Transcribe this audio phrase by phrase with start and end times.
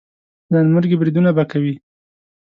[0.51, 1.73] ځانمرګي بریدونه به کوي.